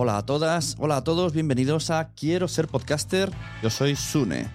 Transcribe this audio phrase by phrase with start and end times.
[0.00, 3.32] Hola a todas, hola a todos, bienvenidos a Quiero ser podcaster,
[3.64, 4.48] yo soy Sune.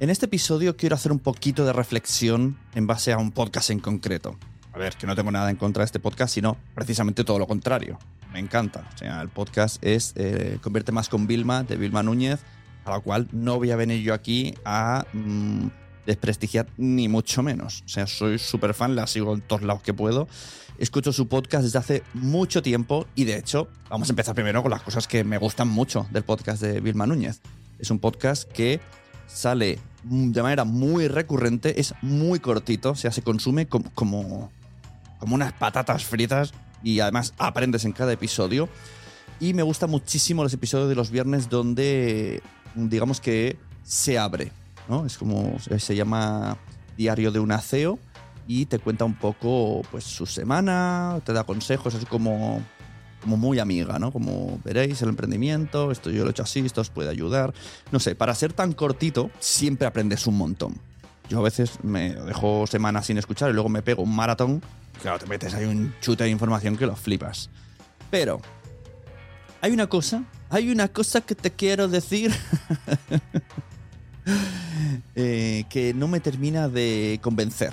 [0.00, 3.78] En este episodio quiero hacer un poquito de reflexión en base a un podcast en
[3.78, 4.36] concreto.
[4.72, 7.46] A ver, que no tengo nada en contra de este podcast, sino precisamente todo lo
[7.46, 8.00] contrario.
[8.32, 8.90] Me encanta.
[8.92, 12.40] O sea, el podcast es eh, Convierte más con Vilma, de Vilma Núñez,
[12.84, 15.68] a la cual no voy a venir yo aquí a mm,
[16.06, 17.82] desprestigiar ni mucho menos.
[17.86, 20.28] O sea, soy súper fan, la sigo en todos lados que puedo.
[20.78, 24.70] Escucho su podcast desde hace mucho tiempo y de hecho, vamos a empezar primero con
[24.70, 27.40] las cosas que me gustan mucho del podcast de Vilma Núñez.
[27.78, 28.80] Es un podcast que
[29.26, 34.50] sale de manera muy recurrente, es muy cortito, o sea, se consume como, como,
[35.18, 36.52] como unas patatas fritas
[36.82, 38.68] y además aprendes en cada episodio.
[39.40, 42.42] Y me gusta muchísimo los episodios de los viernes donde,
[42.74, 44.52] digamos que se abre,
[44.88, 45.06] ¿no?
[45.06, 46.56] Es como, se llama
[46.96, 47.98] Diario de un aceo
[48.46, 52.62] y te cuenta un poco, pues, su semana, te da consejos, así como,
[53.22, 54.12] como muy amiga, ¿no?
[54.12, 57.54] Como veréis el emprendimiento, esto yo lo he hecho así, esto os puede ayudar.
[57.90, 60.78] No sé, para ser tan cortito, siempre aprendes un montón.
[61.28, 64.62] Yo a veces me dejo semanas sin escuchar y luego me pego un maratón.
[65.00, 67.48] Claro, te metes ahí un chute de información que lo flipas.
[68.10, 68.40] Pero,
[69.62, 72.30] hay una cosa, hay una cosa que te quiero decir
[75.14, 77.72] eh, que no me termina de convencer.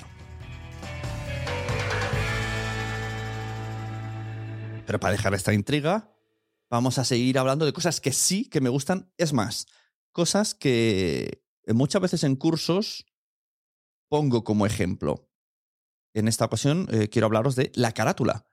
[4.86, 6.14] Pero para dejar esta intriga,
[6.70, 9.12] vamos a seguir hablando de cosas que sí, que me gustan.
[9.18, 9.68] Es más,
[10.12, 13.06] cosas que muchas veces en cursos
[14.10, 15.30] pongo como ejemplo.
[16.14, 18.46] En esta ocasión eh, quiero hablaros de la carátula.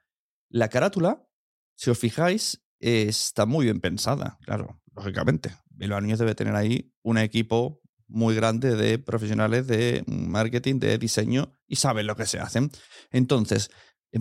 [0.48, 1.28] La carátula,
[1.74, 5.56] si os fijáis, está muy bien pensada, claro, lógicamente.
[5.70, 7.77] Bilbao Núñez debe tener ahí un equipo
[8.08, 12.70] muy grande de profesionales de marketing, de diseño y saben lo que se hacen.
[13.10, 13.70] Entonces,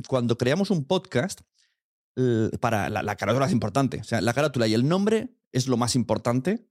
[0.08, 1.42] cuando creamos un podcast,
[2.60, 4.00] para la, la, carátula es importante.
[4.00, 6.68] O sea, la carátula y el nombre es lo más importante,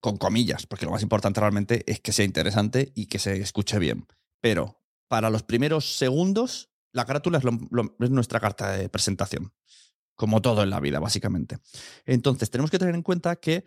[0.00, 3.78] con comillas, porque lo más importante realmente es que sea interesante y que se escuche
[3.78, 4.06] bien.
[4.40, 9.52] Pero para los primeros segundos, la carátula es, lo, es nuestra carta de presentación,
[10.14, 11.58] como todo en la vida, básicamente.
[12.04, 13.64] Entonces, tenemos que tener en cuenta que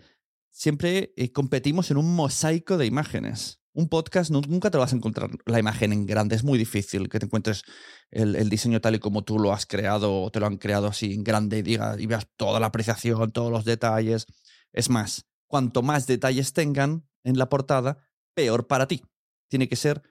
[0.51, 5.29] siempre eh, competimos en un mosaico de imágenes un podcast nunca te vas a encontrar
[5.45, 6.35] la imagen en grande.
[6.35, 7.63] Es muy difícil que te encuentres
[8.09, 10.87] el, el, diseño tal y como tú lo has creado o te lo han creado
[10.87, 14.25] así en grande y, digas, y veas toda la apreciación, todos los detalles.
[14.73, 19.03] Es más, cuanto más detalles tengan en la portada, peor para ti.
[19.49, 20.01] Tiene que ser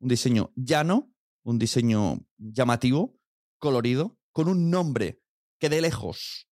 [0.00, 1.12] un diseño llano,
[1.44, 3.20] un diseño llamativo,
[3.58, 5.22] colorido, con un nombre
[5.58, 6.48] que de lejos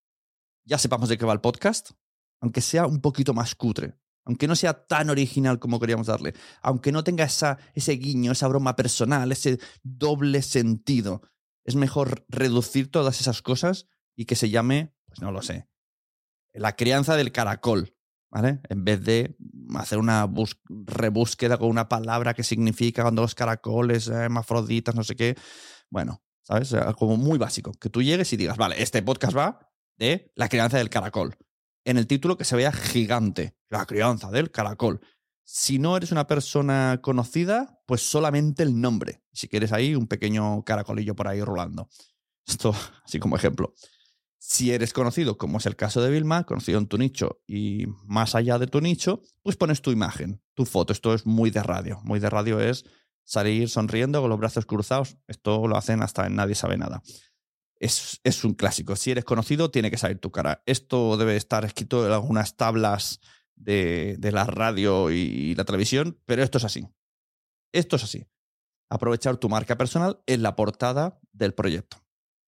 [0.65, 1.93] ya sepamos de qué va el podcast,
[2.41, 6.93] aunque sea un poquito más cutre aunque no sea tan original como queríamos darle, aunque
[6.93, 11.23] no tenga esa, ese guiño, esa broma personal, ese doble sentido,
[11.65, 15.69] es mejor reducir todas esas cosas y que se llame, pues no lo sé,
[16.53, 17.97] la crianza del caracol,
[18.31, 18.61] ¿vale?
[18.69, 19.37] En vez de
[19.75, 20.28] hacer una
[20.69, 25.37] rebúsqueda con una palabra que significa cuando los caracoles, eh, hermafroditas, no sé qué.
[25.91, 26.75] Bueno, ¿sabes?
[26.98, 27.72] Como muy básico.
[27.72, 31.37] Que tú llegues y digas, vale, este podcast va de la crianza del caracol
[31.84, 35.00] en el título que se vea gigante, la crianza del caracol.
[35.44, 39.22] Si no eres una persona conocida, pues solamente el nombre.
[39.32, 41.88] Si quieres ahí un pequeño caracolillo por ahí rolando.
[42.47, 42.74] Esto
[43.04, 43.74] así como ejemplo.
[44.38, 48.34] Si eres conocido, como es el caso de Vilma, conocido en tu nicho y más
[48.34, 50.92] allá de tu nicho, pues pones tu imagen, tu foto.
[50.92, 52.00] Esto es muy de radio.
[52.04, 52.84] Muy de radio es
[53.24, 55.18] salir sonriendo con los brazos cruzados.
[55.27, 57.03] Esto lo hacen hasta en Nadie sabe nada
[57.80, 58.94] es, es, un clásico.
[58.94, 60.62] Si eres conocido, tiene que salir tu cara.
[60.66, 63.21] Esto debe estar escrito en algunas tablas
[63.56, 66.86] de, de, la radio y la televisión, pero esto es así.
[67.72, 68.27] Esto es así.
[68.88, 71.98] aprovechar tu marca personal en la portada del proyecto.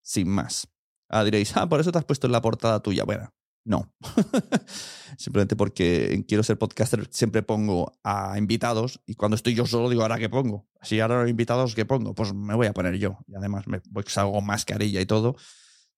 [0.02, 0.68] Sin más.
[1.08, 3.04] Ah, diréis, ah, por eso te has puesto en la portada tuya.
[3.04, 3.32] Bueno,
[3.64, 3.92] no.
[5.18, 9.88] Simplemente porque en Quiero ser podcaster siempre pongo a invitados y cuando estoy yo solo
[9.88, 10.66] digo, ¿ahora qué pongo?
[10.82, 12.14] Si ahora los invitados, ¿qué pongo?
[12.14, 13.18] Pues me voy a poner yo.
[13.26, 15.36] Y además me pues, hago mascarilla y todo.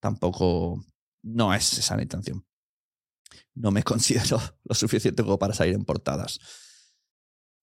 [0.00, 0.84] Tampoco
[1.22, 2.46] no es esa la intención.
[3.55, 6.38] No me considero lo suficiente como para salir en portadas.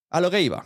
[0.09, 0.65] A lo que iba.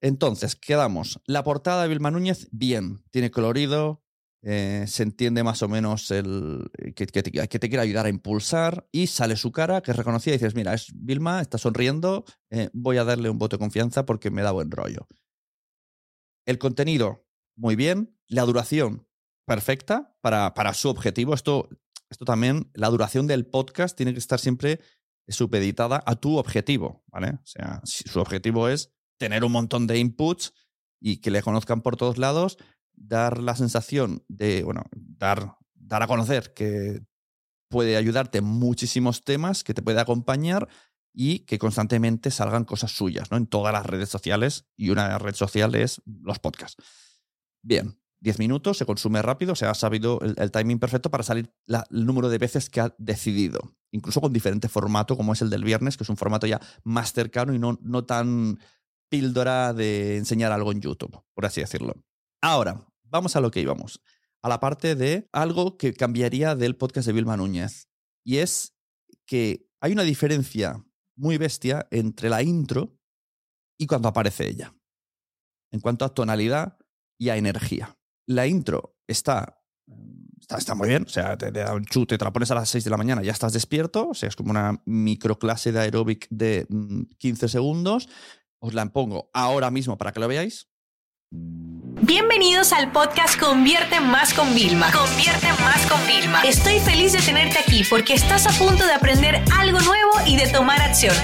[0.00, 1.20] Entonces, quedamos.
[1.26, 3.04] La portada de Vilma Núñez, bien.
[3.10, 4.01] Tiene colorido,
[4.44, 8.88] eh, se entiende más o menos el que, que, te, que, quiere ayudar a impulsar
[8.90, 12.68] y sale su cara que es reconocida y dices, mira, es Vilma, está sonriendo, eh,
[12.72, 15.06] voy a darle un voto de confianza porque me da buen rollo.
[16.44, 17.24] El contenido,
[17.56, 18.18] muy bien.
[18.26, 19.06] La duración,
[19.46, 21.34] perfecta para, para su objetivo.
[21.34, 21.68] Esto,
[22.10, 24.80] esto también, la duración del podcast tiene que estar siempre
[25.28, 27.30] supeditada a tu objetivo, ¿vale?
[27.34, 30.52] O sea, si su objetivo es tener un montón de inputs
[31.00, 32.58] y que le conozcan por todos lados,
[32.94, 37.02] dar la sensación de, bueno, dar, dar a conocer que
[37.68, 40.68] puede ayudarte en muchísimos temas, que te puede acompañar
[41.14, 43.36] y que constantemente salgan cosas suyas, ¿no?
[43.36, 46.82] En todas las redes sociales y una red social es los podcasts.
[47.62, 52.06] Bien, 10 minutos, se consume rápido, se ha sabido el, timing perfecto para salir el
[52.06, 55.96] número de veces que ha decidido, incluso con diferente formato como es el del viernes,
[55.96, 58.58] que es un formato ya más cercano y no, no tan
[59.08, 61.94] píldora de enseñar algo en YouTube, por así decirlo.
[62.44, 64.02] Ahora, vamos a lo que íbamos,
[64.42, 67.88] a la parte de algo que cambiaría del podcast de Vilma Núñez,
[68.24, 68.76] y es
[69.26, 70.84] que hay una diferencia
[71.16, 72.98] muy bestia entre la intro
[73.78, 74.74] y cuando aparece ella,
[75.70, 76.78] en cuanto a tonalidad
[77.16, 77.96] y a energía.
[78.26, 79.62] La intro está,
[80.40, 82.68] está, está muy bien, o sea, te, da un chute, te la pones a las
[82.70, 86.26] 6 de la mañana, ya estás despierto, o sea, es como una microclase de aeróbic
[86.28, 86.66] de
[87.18, 88.08] 15 mm, segundos.
[88.58, 90.71] Os la pongo ahora mismo para que lo veáis.
[91.32, 94.92] Bienvenidos al podcast Convierte Más con Vilma.
[94.92, 96.42] Convierte Más con Vilma.
[96.42, 100.46] Estoy feliz de tenerte aquí porque estás a punto de aprender algo nuevo y de
[100.48, 101.14] tomar acción.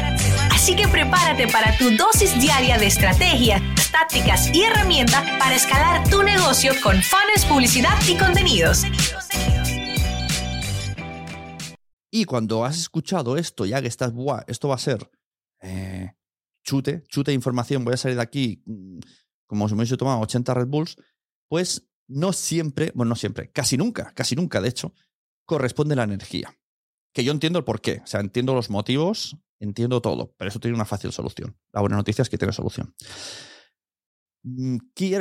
[0.50, 3.60] Así que prepárate para tu dosis diaria de estrategias,
[3.92, 8.84] tácticas y herramientas para escalar tu negocio con fans, publicidad y contenidos.
[12.10, 15.10] Y cuando has escuchado esto, ya que estás, Buah, esto va a ser
[15.60, 16.14] eh,
[16.64, 19.00] chute, chute de información, voy a salir de aquí mm,
[19.48, 20.96] como si me hubiese tomado 80 Red Bulls,
[21.48, 24.94] pues no siempre, bueno, no siempre, casi nunca, casi nunca, de hecho,
[25.44, 26.56] corresponde la energía.
[27.12, 30.60] Que yo entiendo el por qué, o sea, entiendo los motivos, entiendo todo, pero eso
[30.60, 31.58] tiene una fácil solución.
[31.72, 32.94] La buena noticia es que tiene solución.
[34.44, 34.76] Mm,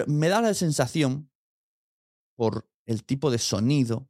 [0.08, 1.32] me da la sensación,
[2.38, 4.10] por el tipo de sonido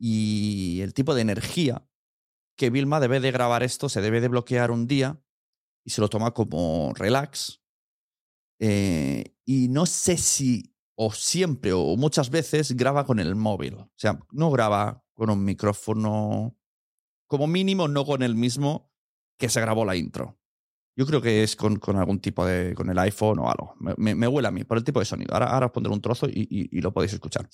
[0.00, 1.86] y el tipo de energía,
[2.56, 5.22] que Vilma debe de grabar esto, se debe de bloquear un día
[5.84, 7.61] y se lo toma como relax,
[8.64, 13.74] eh, y no sé si o siempre o muchas veces graba con el móvil.
[13.74, 16.56] O sea, no graba con un micrófono,
[17.26, 18.92] como mínimo no con el mismo
[19.36, 20.38] que se grabó la intro.
[20.94, 23.74] Yo creo que es con, con algún tipo de, con el iPhone o algo.
[23.80, 25.34] Me, me, huele a mí, por el tipo de sonido.
[25.34, 27.48] Ahora, ahora os pondré un trozo y, y, y, lo podéis escuchar.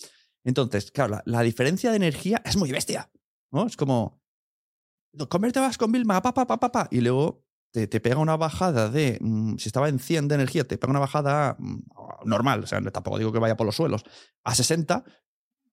[0.45, 3.11] Entonces, claro, la, la, diferencia de energía es muy bestia.
[3.51, 3.67] ¿no?
[3.67, 4.21] Es como,
[5.31, 6.89] convierte vas con Vilma, pa, pa, pa, pa, pa.
[6.91, 10.65] Y luego te, te, pega una bajada de, mmm, si estaba en 100 de energía,
[10.65, 11.79] te pega una bajada mmm,
[12.25, 14.05] normal, o sea, tampoco digo que vaya por los suelos,
[14.45, 15.05] a 60,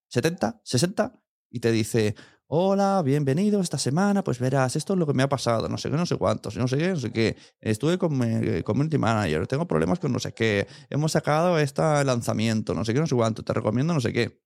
[0.07, 1.13] 70, 60,
[1.49, 2.15] y te dice,
[2.47, 5.89] hola, bienvenido esta semana, pues verás, esto es lo que me ha pasado, no sé
[5.89, 9.47] qué, no sé cuántos, no sé qué, no sé qué, estuve con mi community manager,
[9.47, 13.15] tengo problemas con no sé qué, hemos sacado este lanzamiento, no sé qué, no sé
[13.15, 14.41] cuánto, te recomiendo no sé qué.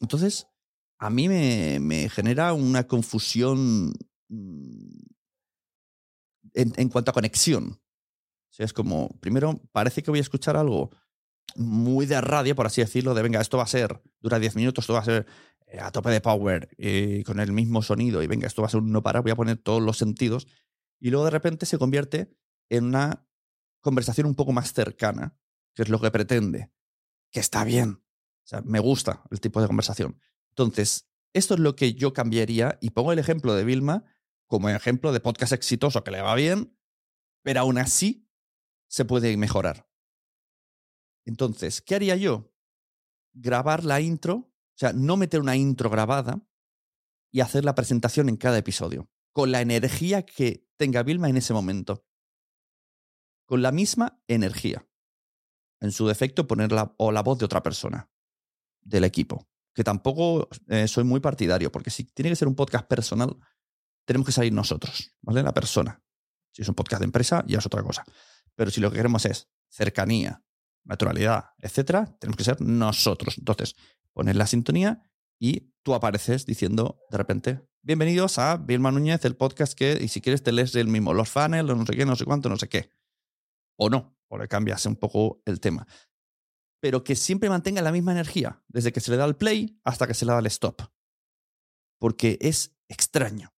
[0.00, 0.46] Entonces,
[0.98, 3.92] a mí me, me genera una confusión
[4.28, 4.90] mmm,
[6.54, 7.80] en, cuanto a conexión.
[8.56, 10.90] Es como, primero, parece que voy a escuchar algo
[11.54, 14.82] muy de radio, por así decirlo, de venga, esto va a ser, dura 10 minutos,
[14.82, 15.26] esto va a ser
[15.66, 18.70] eh, a tope de power, y con el mismo sonido, y venga, esto va a
[18.70, 20.46] ser un no parar, voy a poner todos los sentidos,
[21.00, 22.30] y luego de repente se convierte
[22.68, 23.26] en una
[23.80, 25.36] conversación un poco más cercana,
[25.74, 26.72] que es lo que pretende,
[27.30, 28.02] que está bien.
[28.64, 30.18] Me gusta el tipo de conversación.
[30.50, 34.04] Entonces, esto es lo que yo cambiaría, y pongo el ejemplo de Vilma,
[34.48, 36.76] como ejemplo de podcast exitoso que le va bien,
[37.42, 38.28] pero aún así
[38.88, 39.88] se puede mejorar.
[41.24, 42.52] Entonces, ¿qué haría yo?
[43.34, 46.42] Grabar la intro, o sea, no meter una intro grabada
[47.30, 51.52] y hacer la presentación en cada episodio, con la energía que tenga Vilma en ese
[51.52, 52.06] momento.
[53.46, 54.88] Con la misma energía.
[55.80, 58.10] En su defecto, poner la, o la voz de otra persona
[58.80, 59.46] del equipo.
[59.74, 63.38] Que tampoco eh, soy muy partidario, porque si tiene que ser un podcast personal,
[64.08, 65.42] tenemos que salir nosotros, ¿vale?
[65.42, 66.02] La persona.
[66.50, 68.06] Si es un podcast de empresa, ya es otra cosa.
[68.54, 70.42] Pero si lo que queremos es cercanía,
[70.82, 73.36] naturalidad, etcétera, tenemos que ser nosotros.
[73.36, 73.76] Entonces,
[74.14, 75.02] pones la sintonía
[75.38, 80.22] y tú apareces diciendo de repente, bienvenidos a Vilma Núñez, el podcast que, y si
[80.22, 82.70] quieres te lees el mismo, los funnels, no sé qué, no sé cuánto, no sé
[82.70, 82.88] qué.
[83.76, 85.86] O no, o le cambias un poco el tema.
[86.80, 90.06] Pero que siempre mantenga la misma energía, desde que se le da el play hasta
[90.06, 90.80] que se le da el stop.
[91.98, 93.52] Porque es extraño.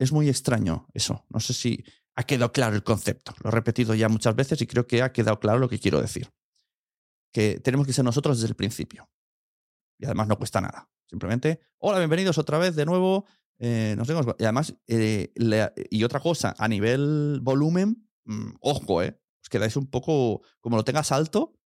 [0.00, 1.26] Es muy extraño eso.
[1.28, 1.84] No sé si
[2.16, 3.34] ha quedado claro el concepto.
[3.44, 6.00] Lo he repetido ya muchas veces y creo que ha quedado claro lo que quiero
[6.00, 6.32] decir.
[7.32, 9.10] Que tenemos que ser nosotros desde el principio.
[9.98, 10.90] Y además no cuesta nada.
[11.06, 13.26] Simplemente, hola, bienvenidos otra vez de nuevo.
[13.58, 14.24] Eh, nos vemos.
[14.38, 15.34] Y además, eh,
[15.90, 19.20] y otra cosa, a nivel volumen, mm, ojo, ¿eh?
[19.42, 21.58] Os quedáis un poco, como lo tengas alto,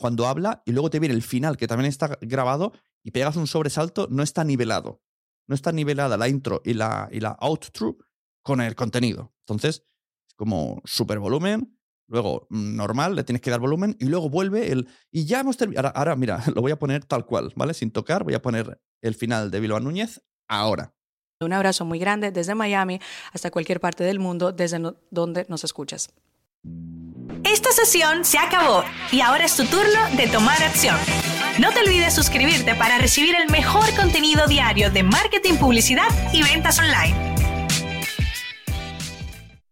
[0.00, 3.46] cuando habla, y luego te viene el final, que también está grabado, y pegas un
[3.46, 5.02] sobresalto, no está nivelado.
[5.48, 7.96] No está nivelada la intro y la, y la outro
[8.42, 9.32] con el contenido.
[9.40, 9.84] Entonces,
[10.28, 14.88] es como super volumen, luego normal, le tienes que dar volumen, y luego vuelve el.
[15.10, 15.88] Y ya hemos terminado.
[15.88, 17.74] Ahora, ahora, mira, lo voy a poner tal cual, ¿vale?
[17.74, 20.92] Sin tocar, voy a poner el final de Bilbao Núñez ahora.
[21.40, 22.98] Un abrazo muy grande desde Miami
[23.32, 26.08] hasta cualquier parte del mundo, desde no- donde nos escuchas.
[27.44, 30.96] Esta sesión se acabó y ahora es tu turno de tomar acción.
[31.60, 36.78] No te olvides suscribirte para recibir el mejor contenido diario de marketing, publicidad y ventas
[36.78, 37.34] online.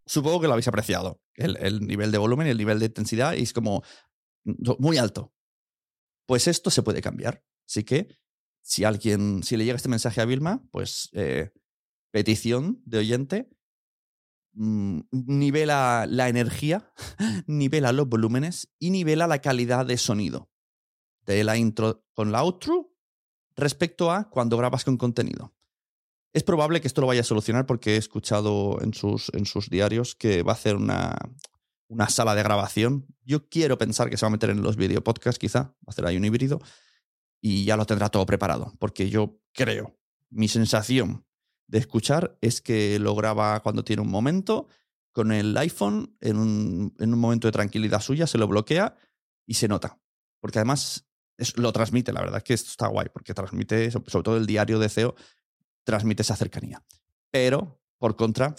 [0.07, 1.21] Supongo que lo habéis apreciado.
[1.35, 3.83] El, el nivel de volumen y el nivel de intensidad es como
[4.45, 5.35] mm, muy alto.
[6.27, 7.45] Pues esto se puede cambiar.
[7.69, 8.09] Así que
[8.63, 11.51] si alguien, si le llega este mensaje a Vilma, pues eh,
[12.11, 13.51] petición de oyente,
[14.55, 16.91] mm, nivela la energía,
[17.47, 20.49] nivela los volúmenes y nivela la calidad de sonido
[21.27, 22.95] de la intro con la outro
[23.57, 25.55] respecto a cuando grabas con contenido.
[26.33, 29.71] Es probable que esto lo vaya a solucionar porque he escuchado en sus, en sus
[29.71, 31.17] diarios que va a hacer una,
[31.87, 33.07] una sala de grabación.
[33.25, 35.91] Yo quiero pensar que se va a meter en los video podcasts, quizá, va a
[35.91, 36.61] hacer ahí un híbrido
[37.41, 38.73] y ya lo tendrá todo preparado.
[38.81, 39.97] Porque yo creo,
[40.31, 41.25] mi sensación
[41.69, 44.67] de escuchar es que lo graba cuando tiene un momento
[45.13, 48.97] con el iPhone, en un, en un momento de tranquilidad suya, se lo bloquea
[49.47, 50.01] y se nota.
[50.41, 51.07] Porque además
[51.39, 54.37] es- lo transmite, la verdad es que esto está guay, porque transmite, so- sobre todo
[54.37, 55.15] el diario de CEO,
[55.85, 56.83] transmite esa cercanía.
[57.31, 58.55] Pero, por contra,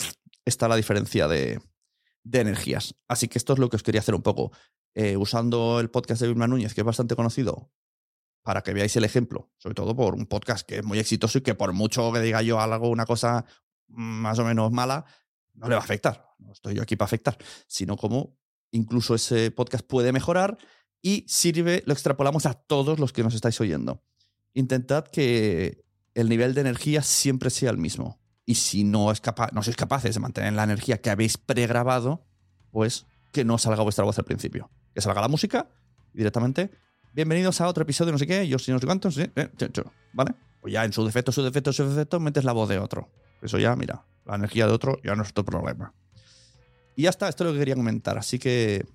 [0.46, 1.62] está la diferencia de,
[2.24, 2.96] de energías.
[3.08, 4.51] Así que esto es lo que os quería hacer un poco.
[4.94, 7.72] Eh, usando el podcast de Vilma Núñez, que es bastante conocido,
[8.44, 11.41] para que veáis el ejemplo, sobre todo por un podcast que es muy exitoso y
[11.41, 13.44] que por mucho que diga yo algo, una cosa
[13.88, 15.05] más o menos mala,
[15.53, 16.29] no le va a afectar.
[16.38, 18.38] No estoy yo aquí para afectar, sino como
[18.72, 20.58] incluso ese podcast puede mejorar
[21.06, 24.02] y sirve, lo extrapolamos a todos los que nos estáis oyendo.
[24.56, 25.86] Intentad que
[26.16, 28.20] el nivel de energía siempre sea el mismo.
[28.44, 32.26] Y si no, es capa- no sois capaces de mantener la energía que habéis pregrabado,
[32.72, 34.72] pues que no salga vuestra voz al principio.
[34.96, 35.70] Que salga la música
[36.12, 36.72] directamente.
[37.14, 39.68] Bienvenidos a otro episodio, no sé qué, yo sí no sé cuántos, eh, eh, chu,
[39.68, 40.34] chu", ¿vale?
[40.64, 43.12] O ya en su defecto, su defecto, su defecto, metes la voz de otro.
[43.44, 45.94] Eso ya, mira, la energía de otro ya no es tu problema.
[46.96, 48.18] Y ya está, esto es lo que quería comentar.
[48.18, 48.88] Así que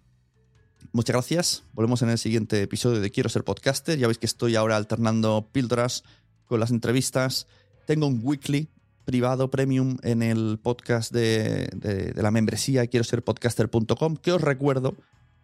[0.92, 1.62] muchas gracias.
[1.72, 3.99] Volvemos en el siguiente episodio de Quiero ser podcaster.
[3.99, 6.04] Ya veis que estoy ahora alternando píldoras
[6.46, 7.46] con las entrevistas.
[7.87, 8.68] Tengo un weekly
[9.04, 14.40] privado premium en el podcast de, de- de la membresía quiero ser podcaster.com que os
[14.40, 14.94] recuerdo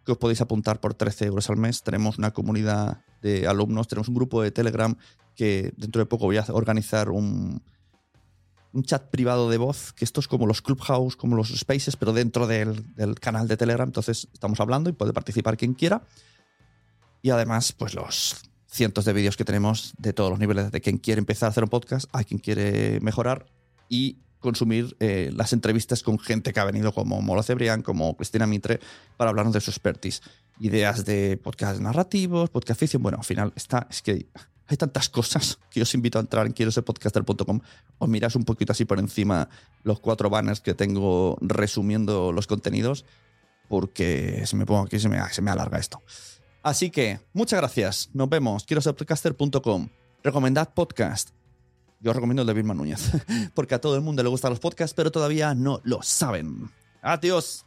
[0.05, 1.83] que os podéis apuntar por 13 euros al mes.
[1.83, 4.95] Tenemos una comunidad de alumnos, tenemos un grupo de Telegram
[5.35, 7.61] que dentro de poco voy a organizar un,
[8.73, 12.13] un chat privado de voz, que esto es como los Clubhouse, como los Spaces, pero
[12.13, 12.85] dentro del,
[13.19, 13.87] canal de Telegram.
[13.87, 16.03] Entonces estamos hablando y puede participar quien quiera.
[17.21, 20.97] Y además, pues los cientos de vídeos que tenemos de todos los niveles, de quien
[20.97, 23.47] quiere empezar a hacer un podcast, a quien quiere mejorar
[23.89, 28.45] y consumir eh, las entrevistas con gente que ha venido como Molo Cebrián, como Cristina
[28.45, 28.79] Mitre,
[29.17, 30.21] para hablarnos de su expertise.
[30.59, 33.01] Ideas de podcast narrativos, podcast ficción.
[33.01, 34.27] Bueno, al final está, es que
[34.67, 37.59] hay tantas cosas que os invito a entrar en quiero ser podcaster.com.
[37.97, 39.49] Os miráis un poquito así por encima
[39.83, 43.05] los cuatro banners que tengo resumiendo los contenidos,
[43.69, 46.01] porque si me pongo aquí se me, se me alarga esto.
[46.63, 48.09] Así que, muchas gracias.
[48.13, 48.65] Nos vemos.
[48.65, 49.89] Quiero ser podcaster.com.
[50.23, 51.29] Recomendad podcast.
[51.99, 53.11] Yo recomiendo el de Vilma Núñez,
[53.55, 56.69] porque a todo el mundo le gustan los podcasts, pero todavía no lo saben.
[57.01, 57.66] Adiós.